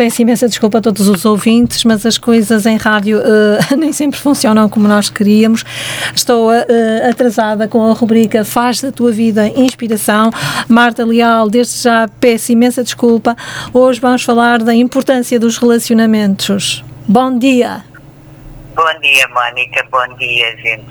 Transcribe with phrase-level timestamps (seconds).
[0.00, 4.18] peço imensa desculpa a todos os ouvintes, mas as coisas em rádio uh, nem sempre
[4.18, 5.62] funcionam como nós queríamos.
[6.14, 10.30] Estou uh, atrasada com a rubrica Faz da tua vida inspiração.
[10.66, 13.36] Marta Leal, desde já peço imensa desculpa.
[13.74, 16.82] Hoje vamos falar da importância dos relacionamentos.
[17.06, 17.84] Bom dia!
[18.74, 19.86] Bom dia, Mónica.
[19.90, 20.90] Bom dia, gente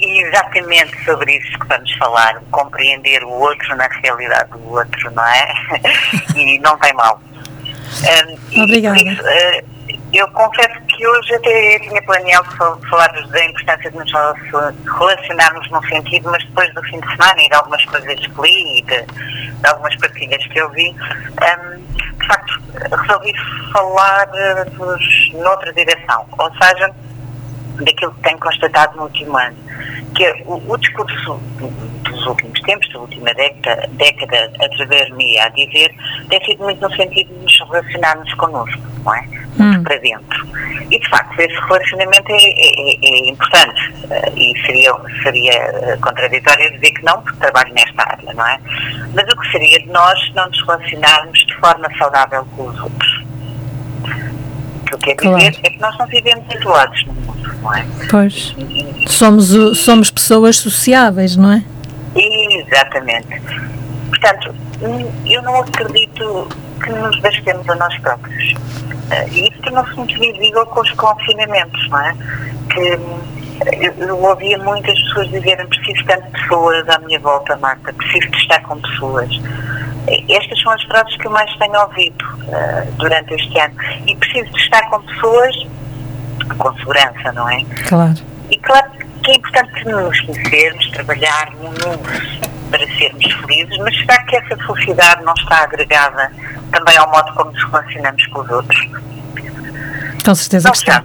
[0.00, 2.40] exatamente sobre isso que vamos falar.
[2.50, 5.52] Compreender o outro na realidade do outro, não é?
[6.34, 7.20] e não tem mal.
[7.90, 8.98] Um, Obrigada.
[8.98, 9.80] Isso, uh,
[10.12, 12.48] eu confesso que hoje até tinha planeado
[12.88, 14.12] falar da importância de nos
[14.98, 18.78] relacionarmos num sentido, mas depois do fim de semana e de algumas coisas que li
[18.78, 22.60] e de, de algumas partilhas que eu vi, um, de facto,
[23.02, 23.32] resolvi
[23.72, 26.92] falar uh, noutra direção, ou seja,
[27.84, 29.56] daquilo que tenho constatado no último ano,
[30.14, 31.40] que é o, o discurso
[32.20, 35.94] dos últimos tempos, da última década, década atrever-me a dizer,
[36.28, 39.22] tem sido muito no sentido de nos relacionarmos connosco, não é?
[39.56, 39.82] Muito hum.
[39.82, 40.46] para dentro.
[40.90, 46.72] E, de facto, esse relacionamento é, é, é importante uh, e seria, seria eh, contraditório
[46.72, 48.58] dizer que não, porque trabalho nesta área, não é?
[49.14, 53.24] Mas o que seria de nós não nos relacionarmos de forma saudável com os outros?
[54.82, 55.38] O que eu quero claro.
[55.38, 57.86] dizer é que nós não vivemos isolados no mundo, não é?
[58.10, 58.56] Pois.
[59.08, 61.64] Somos, somos pessoas sociáveis, não é?
[62.14, 63.40] Exatamente.
[64.08, 64.54] Portanto,
[65.26, 66.48] eu não acredito
[66.82, 68.52] que nos bastemos a nós próprios.
[68.52, 72.14] Uh, e isso tornou-se muito visível com os confinamentos, não é?
[72.72, 72.80] Que
[73.82, 78.30] eu, eu ouvia muitas pessoas dizerem preciso tanto de pessoas à minha volta, Marta, preciso
[78.30, 79.28] de estar com pessoas.
[80.28, 83.74] Estas são as frases que eu mais tenho ouvido uh, durante este ano.
[84.06, 85.54] E preciso de estar com pessoas
[86.58, 87.64] com segurança, não é?
[87.88, 88.29] Claro.
[89.30, 91.78] Que é importante nos conhecermos, trabalharmos
[92.68, 96.32] para sermos felizes, mas será que essa felicidade não está agregada
[96.72, 98.88] também ao modo como nos relacionamos com os outros?
[100.24, 101.04] Com certeza não que está.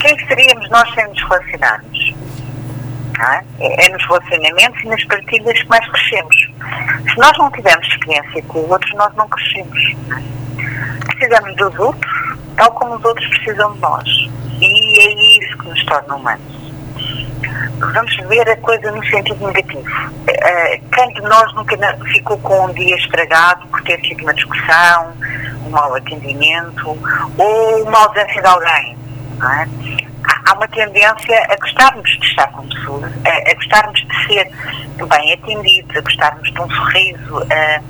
[0.00, 2.14] Quem seríamos nós sem nos relacionarmos?
[3.20, 3.84] É?
[3.84, 6.36] é nos relacionamentos e nas partilhas que mais crescemos.
[7.12, 9.96] Se nós não tivermos experiência com o outro, nós não crescemos.
[11.04, 14.08] Precisamos dos outros, tal como os outros precisam de nós.
[14.62, 16.67] E é isso que nos torna humanos
[17.78, 19.82] vamos ver a coisa no sentido negativo.
[19.82, 21.76] Uh, quem de nós nunca
[22.12, 25.12] ficou com um dia estragado por ter sido uma discussão,
[25.66, 26.98] um mau atendimento
[27.36, 28.96] ou uma ausência de alguém?
[29.42, 29.68] É?
[30.46, 34.50] Há uma tendência a gostarmos de estar com pessoas, a, a gostarmos de ser
[35.06, 37.80] bem atendidos, a gostarmos de um sorriso, a,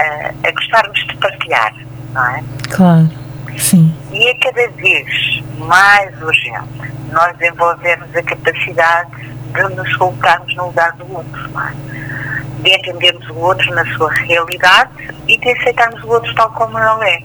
[0.00, 1.74] a, a gostarmos de partilhar,
[2.12, 2.44] não é?
[2.70, 3.10] Claro,
[3.58, 3.94] sim.
[4.12, 9.10] E é cada vez mais urgente nós desenvolvermos a capacidade
[9.52, 12.62] de nos colocarmos no lugar do outro, é?
[12.62, 14.90] de entendermos o outro na sua realidade
[15.28, 17.22] e de aceitarmos o outro tal como ele é.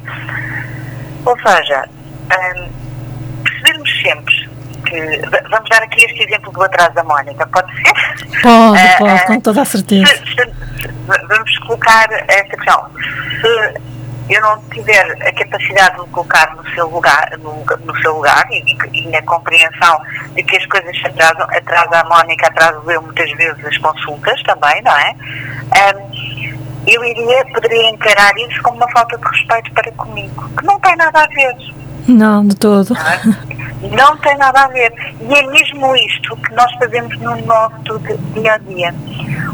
[1.25, 1.89] Ou seja,
[2.29, 2.69] um,
[3.43, 4.49] percebermos sempre
[4.85, 5.21] que.
[5.49, 8.41] Vamos dar aqui este exemplo do atraso da Mónica, pode ser?
[8.41, 10.15] Pode, uh, pode, uh, com toda a certeza.
[10.17, 10.89] Se, se,
[11.27, 12.89] vamos colocar esta questão.
[13.41, 13.88] Se
[14.29, 18.47] eu não tiver a capacidade de me colocar no seu lugar, no, no seu lugar
[18.51, 19.99] e, e, na compreensão
[20.35, 24.41] de que as coisas se atrasam, atrasa a Mónica, atraso eu muitas vezes as consultas
[24.43, 25.15] também, não é?
[25.95, 30.79] Um, eu iria, poderia encarar isso como uma falta de respeito para comigo, que não
[30.79, 31.55] tem nada a ver.
[32.07, 32.93] Não, de todo.
[32.93, 33.95] Não, é?
[33.95, 34.91] não tem nada a ver.
[35.21, 37.99] E é mesmo isto que nós fazemos no nosso
[38.33, 38.93] dia a dia.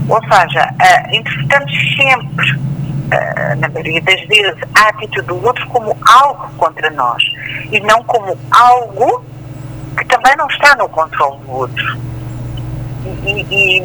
[0.07, 2.74] Ou seja, uh, interpretamos sempre
[3.05, 7.23] uh, na maioria das vezes, a atitude do outro como algo contra nós
[7.71, 9.25] e não como algo
[9.97, 11.97] que também não está no controle do outro.
[13.25, 13.81] E, e,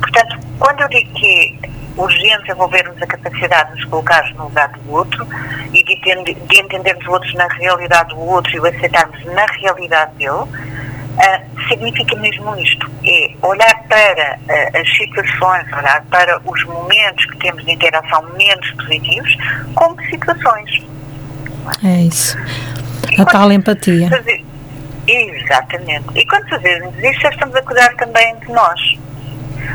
[0.00, 1.70] portanto, quando eu digo que é
[2.00, 5.26] urgente desenvolvermos a capacidade de nos colocarmos no lugar do outro
[5.72, 10.14] e de, de entendermos o outro na realidade do outro e o aceitarmos na realidade
[10.16, 10.46] dele,
[11.10, 17.38] Uh, significa mesmo isto, é olhar para uh, as situações, olhar para os momentos que
[17.38, 19.36] temos de interação menos positivos
[19.74, 20.82] como situações.
[21.84, 22.36] É isso.
[23.18, 24.08] A tal empatia.
[24.08, 24.44] Fazer,
[25.06, 26.06] exatamente.
[26.14, 28.80] E quando fazemos isso, já estamos a cuidar também de nós.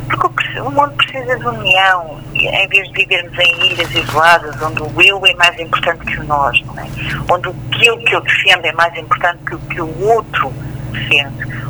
[0.09, 4.81] Porque o, o mundo precisa de união, em vez de vivermos em ilhas isoladas, onde
[4.81, 6.87] o eu é mais importante que o nós, não é?
[7.31, 10.53] onde aquilo que eu defendo é mais importante que o que o outro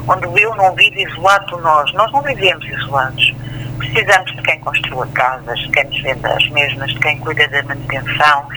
[0.07, 1.91] onde eu não vive isolado do nós.
[1.93, 3.33] Nós não vivemos isolados.
[3.77, 7.63] Precisamos de quem construa casas, de quem nos vende as mesmas, de quem cuida da
[7.63, 8.47] manutenção,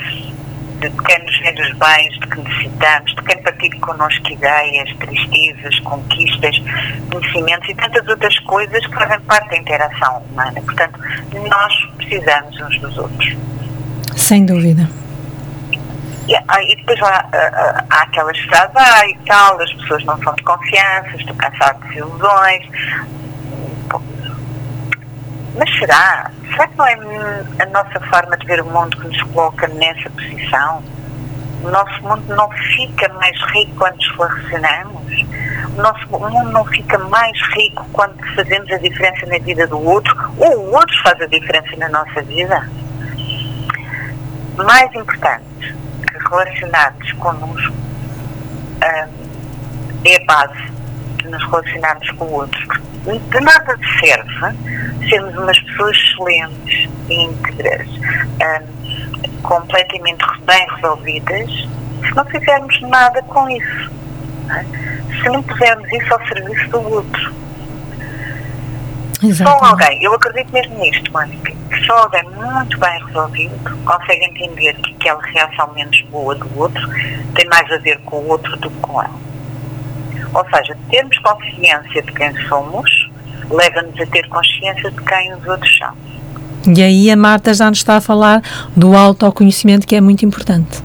[0.81, 5.81] de quem nos vende os bens de que necessitamos, de quem partilha connosco ideias, tristezas,
[5.81, 6.63] conquistas,
[7.11, 10.61] conhecimentos e tantas outras coisas que fazem parte da interação humana.
[10.63, 11.01] Portanto,
[11.49, 13.37] nós precisamos uns dos outros.
[14.17, 14.89] Sem dúvida.
[16.29, 20.23] E, ah, e depois há, há, há aquelas frases, ah, e tal, as pessoas não
[20.23, 22.69] são de confiança, estou cansado de ilusões.
[25.57, 26.31] Mas será?
[26.51, 26.95] Será que não é
[27.61, 30.83] a nossa forma de ver o mundo que nos coloca nessa posição?
[31.65, 35.13] O nosso mundo não fica mais rico quando nos relacionamos?
[35.79, 40.15] O nosso mundo não fica mais rico quando fazemos a diferença na vida do outro?
[40.37, 42.69] Ou o outro faz a diferença na nossa vida?
[44.59, 45.48] Mais importante
[46.29, 49.29] que relacionarmos connosco hum,
[50.05, 50.73] é a base
[51.17, 52.89] de nos relacionarmos com o outro.
[53.05, 54.57] De nada serve
[55.09, 61.51] sermos umas pessoas excelentes, íntegras, hum, completamente bem resolvidas,
[62.07, 63.91] se não fizermos nada com isso.
[64.47, 64.65] Não é?
[65.23, 67.35] Se não pusermos isso ao serviço do outro.
[69.23, 69.59] Exatamente.
[69.61, 71.53] Só alguém, eu acredito mesmo nisto, Mónica,
[71.89, 76.87] só alguém muito bem resolvido consegue entender que aquela reação menos boa do outro
[77.35, 79.15] tem mais a ver com o outro do que com ela.
[80.35, 83.11] Ou seja, termos consciência de quem somos
[83.51, 85.95] leva-nos a ter consciência de quem os outros são.
[86.67, 88.43] E aí a Marta já nos está a falar
[88.77, 90.83] do autoconhecimento que é muito importante.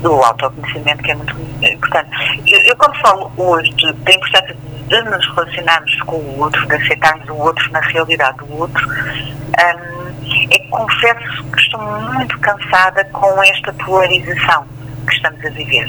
[0.00, 2.10] Do autoconhecimento que é muito importante.
[2.44, 4.56] Eu, eu quando falo hoje da importância
[4.88, 10.01] de nos relacionarmos com o outro, de aceitarmos o outro na realidade do outro, hum,
[10.50, 14.66] é que confesso que estou muito cansada com esta polarização
[15.06, 15.88] que estamos a viver.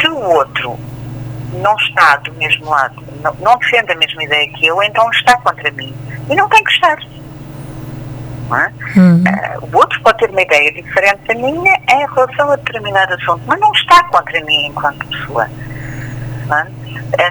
[0.00, 0.78] Se o outro
[1.54, 5.36] não está do mesmo lado, não, não defende a mesma ideia que eu, então está
[5.38, 5.94] contra mim.
[6.28, 6.98] E não tem que estar.
[8.52, 8.98] É?
[8.98, 9.22] Uhum.
[9.22, 13.42] Uh, o outro pode ter uma ideia diferente da minha em relação a determinado assunto,
[13.46, 15.48] mas não está contra mim enquanto pessoa.
[16.50, 16.66] É?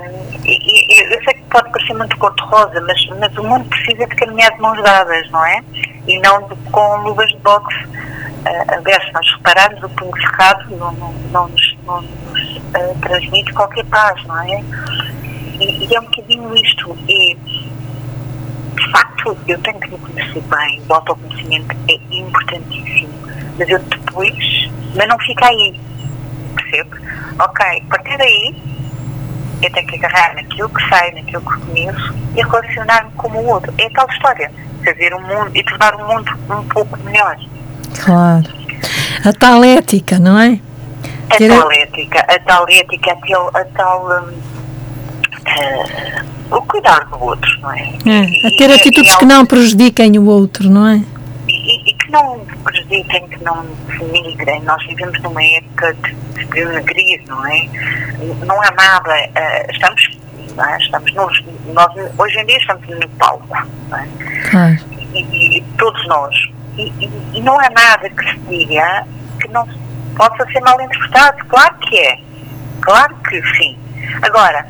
[0.01, 4.15] Um, e, e, eu sei pode parecer muito cor-de-rosa, mas, mas o mundo precisa de
[4.15, 5.63] caminhar de mãos dadas, não é?
[6.07, 7.85] E não de, com luvas de boxe.
[7.85, 12.99] Uh, aliás, se nós repararmos, o punho cerrado não, não, não nos, não nos uh,
[13.01, 14.63] transmite qualquer paz, não é?
[15.59, 16.97] E, e é um bocadinho isto.
[17.07, 23.13] E, de facto, eu tenho que me conhecer bem, o autoconhecimento é importantíssimo,
[23.57, 25.79] mas eu depois, mas não fica aí,
[26.55, 26.89] percebe?
[27.39, 28.78] Ok, a partir daí,
[29.61, 33.73] eu tenho que agarrar naquilo que sei, naquilo que conheço e relacionar-me com o outro.
[33.78, 34.51] É tal história,
[34.83, 37.37] fazer um mundo e tornar o mundo um pouco melhor.
[38.04, 38.45] Claro.
[39.25, 40.59] A tal ética, não é?
[41.30, 41.49] A Ter...
[41.49, 44.33] tal ética, a tal ética, a tal, a tal um,
[46.51, 47.89] uh, o cuidar do outro, não é?
[48.06, 51.04] é a ter e, atitudes e, que não prejudiquem o outro, não é?
[52.09, 53.66] E, e, que não prejudiquem, que não
[53.99, 54.61] denigrem.
[54.63, 57.69] Nós vivemos numa época de, de não é?
[58.45, 60.18] Não há nada, uh, estamos,
[60.56, 60.78] não é?
[60.78, 63.47] estamos nos, nós, hoje em dia estamos no palco,
[63.89, 64.07] não é?
[64.49, 64.78] Claro.
[65.13, 66.35] E, todos nós.
[66.78, 69.06] E, não há nada que se diga
[69.42, 69.68] que não
[70.16, 71.45] possa ser mal interpretado.
[71.45, 72.19] Claro que é.
[72.81, 73.78] Claro que sim.
[74.21, 74.66] Agora,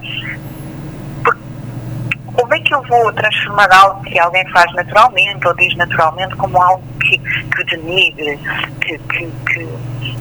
[2.39, 6.61] como é que eu vou transformar algo que alguém faz naturalmente ou diz naturalmente como
[6.61, 8.39] algo que, que denigre,
[8.79, 9.67] que, que, que,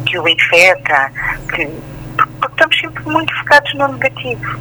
[0.05, 1.13] que o infeta,
[1.55, 1.67] que,
[2.17, 4.59] porque estamos sempre muito focados no negativo.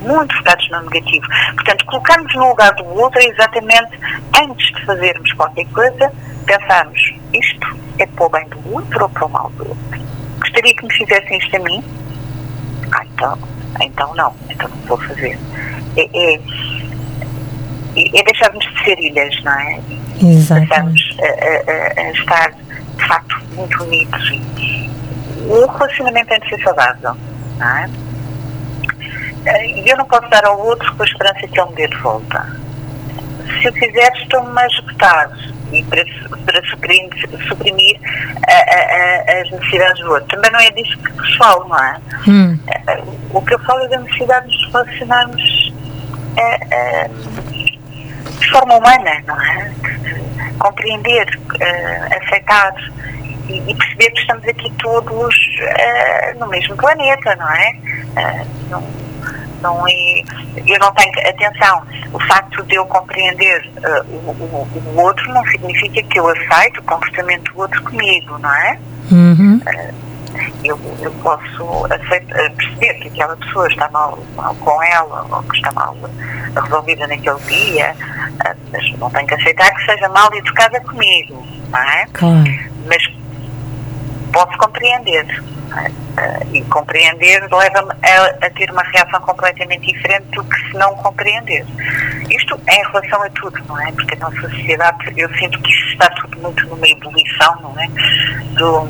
[0.00, 1.26] Muito focados no negativo.
[1.54, 3.98] Portanto, colocarmos no lugar do outro é exatamente
[4.42, 6.12] antes de fazermos qualquer coisa,
[6.44, 10.00] pensarmos isto é para o bem do outro ou para o mal do outro.
[10.40, 11.84] Gostaria que me fizessem isto a mim?
[12.92, 13.38] Ah, então,
[13.80, 15.38] então não, então não vou fazer
[15.96, 16.40] é, é,
[17.96, 19.80] é deixarmos de ser ilhas, não é?
[20.22, 20.66] Exato.
[20.68, 24.40] Passamos a, a, a, estar, de facto, muito unidos.
[25.46, 27.16] O relacionamento tem de ser saudável,
[27.58, 27.90] não é?
[29.66, 31.96] E eu não posso dar ao outro com a esperança que ele me dê de
[31.96, 32.46] volta.
[33.60, 35.30] Se eu quiser, estou-me a esgotar
[35.70, 36.04] e para,
[36.46, 37.10] para suprimir,
[37.48, 38.00] suprimir
[38.48, 40.28] a, a, as necessidades do outro.
[40.28, 42.00] Também não é disso que vos falo, não é?
[42.26, 42.58] Hum.
[43.30, 45.73] O que eu falo é da necessidade de nos relacionarmos
[46.36, 47.08] é,
[48.44, 49.72] de forma humana, não é?
[50.58, 52.74] Compreender, uh, aceitar
[53.48, 57.76] e, e, perceber que estamos aqui todos uh, no mesmo planeta, não é?
[58.70, 58.82] não,
[59.60, 60.22] não é,
[60.66, 61.82] eu não tenho atenção.
[62.12, 66.80] O facto de eu compreender uh, o, o, o, outro não significa que eu aceito
[66.80, 68.78] o comportamento do outro comigo, não é?
[69.10, 69.56] Uhum.
[69.56, 70.03] Uh,
[70.64, 75.56] eu, eu posso aceitar, perceber que aquela pessoa está mal, mal com ela ou que
[75.56, 75.96] está mal
[76.62, 77.94] resolvida naquele dia,
[78.44, 82.06] ah, mas não tenho que aceitar que seja mal educada comigo, não é?
[82.12, 82.44] Claro.
[82.86, 83.02] Mas
[84.32, 85.26] posso compreender.
[85.76, 86.46] É?
[86.52, 91.66] E compreender leva-me a, a, ter uma reação completamente diferente do que se não compreender.
[92.30, 93.90] Isto é em relação a tudo, não é?
[93.90, 97.88] Porque a nossa sociedade, eu sinto que isto está tudo muito numa ebulição, não é?
[98.52, 98.88] Do,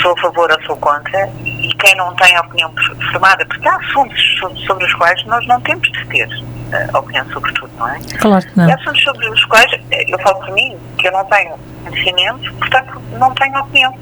[0.00, 2.72] sou a favor ou sou contra, e quem não tem opinião
[3.10, 7.52] formada, porque há assuntos sobre, os quais nós não temos de ter uh, opinião sobre
[7.54, 7.98] tudo, não é?
[8.18, 8.68] Claro que não.
[8.68, 12.52] E há assuntos sobre os quais, eu falo por mim, que eu não tenho conhecimento,
[12.54, 13.94] portanto não tenho opinião.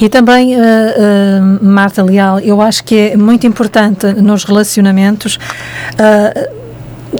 [0.00, 5.38] E também, uh, uh, Marta Leal, eu acho que é muito importante nos relacionamentos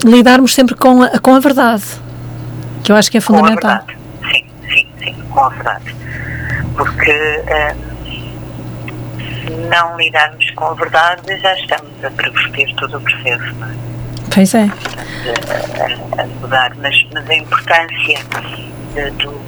[0.05, 1.85] lidarmos sempre com a, com a verdade,
[2.83, 3.61] que eu acho que é fundamental.
[3.61, 3.99] Com a verdade,
[4.31, 6.02] sim, sim, sim, com a verdade.
[6.77, 7.43] Porque
[9.45, 13.93] se não lidarmos com a verdade, já estamos a perverter todo o processo, não é?
[14.35, 14.63] Pois é.
[14.63, 18.19] A, a, mudar, mas, mas a importância
[18.95, 19.41] de, do,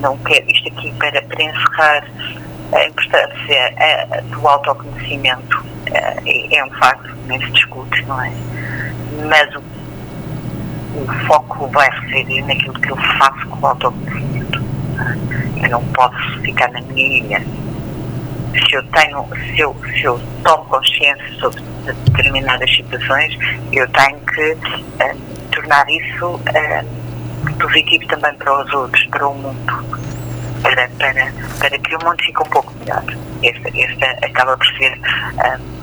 [0.00, 2.04] não quero, isto aqui para, para encerrar,
[2.72, 8.32] a importância a, do autoconhecimento é, é um facto, nem se discute, não é?
[9.28, 9.62] Mas o,
[11.00, 14.61] o foco vai residir naquilo que eu faço com o autoconhecimento.
[15.62, 17.42] Eu não posso ficar na minha ilha.
[18.52, 23.36] Se eu tenho, se eu, se eu tomo consciência sobre determinadas situações,
[23.72, 25.18] eu tenho que uh,
[25.50, 30.12] tornar isso uh, positivo também para os outros, para o mundo
[30.62, 33.04] para, para, para que o mundo fique um pouco melhor.
[33.42, 35.82] Esta, esta acaba por ser um,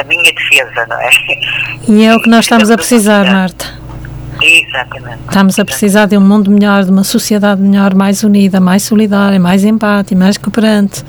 [0.00, 1.10] a minha defesa, não é?
[1.88, 3.83] E é o que nós estamos a precisar, Marta.
[4.74, 5.20] Exatamente.
[5.28, 9.38] Estamos a precisar de um mundo melhor, de uma sociedade melhor, mais unida, mais solidária,
[9.38, 11.04] mais empática, mais cooperante.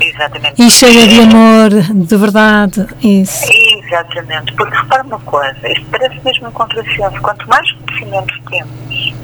[0.00, 0.60] Exatamente.
[0.60, 2.84] E cheia de amor, de verdade.
[3.00, 3.46] Isso.
[3.48, 4.52] Exatamente.
[4.54, 7.20] Porque repara uma coisa, isto parece mesmo um contrassenso.
[7.22, 9.14] Quanto mais conhecimento temos,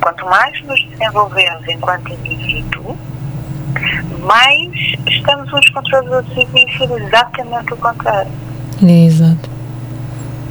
[0.00, 2.96] Quanto mais nos desenvolvemos enquanto indivíduo,
[4.20, 4.70] mais
[5.06, 8.30] estamos uns contra os outros e ser exatamente o contrário.
[8.82, 9.51] Exato.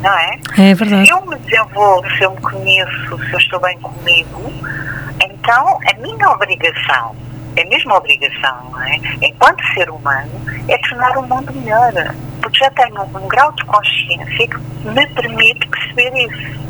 [0.02, 0.40] Não é?
[0.58, 1.06] É verdade.
[1.06, 4.52] Se eu me desenvolvo, se eu me conheço, se eu estou bem comigo,
[5.24, 7.16] então a minha obrigação,
[7.56, 8.96] é a mesma obrigação, não é?
[9.22, 10.32] Enquanto ser humano,
[10.68, 11.94] é tornar o mundo melhor.
[12.42, 16.62] Porque já tenho um grau de consciência que me permite perceber isso.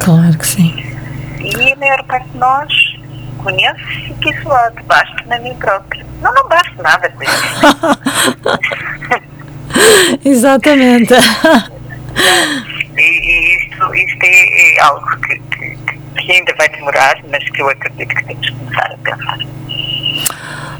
[0.00, 0.84] Claro que sim.
[1.40, 2.72] E a maior parte de nós
[3.42, 6.04] conhece e que isso lado, basta na mim própria.
[6.20, 7.60] Não, não basta nada com isso.
[10.24, 11.14] Exatamente.
[12.96, 15.76] E, e isto, isto é, é algo que, que,
[16.14, 19.38] que ainda vai demorar, mas que eu acredito que temos que começar a pensar.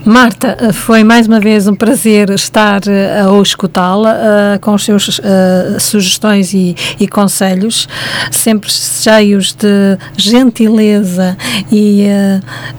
[0.04, 5.18] Marta, foi mais uma vez um prazer estar uh, a escutá-la uh, com os seus
[5.18, 7.88] uh, sugestões e, e, conselhos,
[8.30, 11.38] sempre cheios de gentileza
[11.72, 12.06] e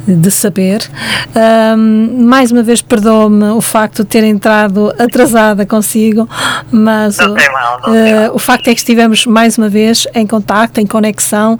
[0.07, 0.81] de saber.
[2.27, 6.29] mais uma vez, perdoe-me o facto de ter entrado atrasada consigo,
[6.71, 7.81] mas mal,
[8.33, 11.57] o facto é que estivemos mais uma vez em contacto, em conexão,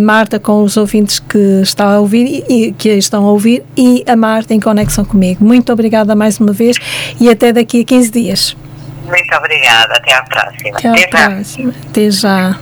[0.00, 4.02] Marta com os ouvintes que estão a ouvir e, e que estão a ouvir e
[4.06, 5.44] a Marta em conexão conexão comigo.
[5.44, 6.76] Muito obrigada mais uma vez
[7.20, 8.56] e até daqui a 15 dias.
[9.04, 9.94] Muito obrigada.
[9.94, 10.78] Até à próxima.
[10.78, 11.72] Até à próxima.
[11.90, 12.58] Até já.